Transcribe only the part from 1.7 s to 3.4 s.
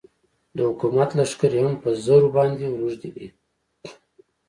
په زرو باندې روږدې دي.